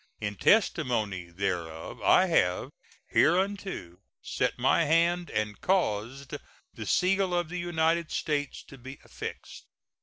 [0.19, 2.71] In testimony whereof I have
[3.05, 6.33] hereunto set my hand and caused
[6.73, 9.67] the seal of the United States to be affixed.